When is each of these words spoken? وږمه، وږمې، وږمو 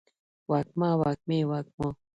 وږمه، 0.49 0.89
وږمې، 1.01 1.39
وږمو 1.49 1.89